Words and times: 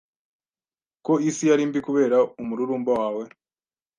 Ko 1.05 1.13
isi 1.29 1.45
ari 1.53 1.63
mbi 1.69 1.79
kubera 1.87 2.17
umururumba 2.41 2.91
wawe 2.99 3.23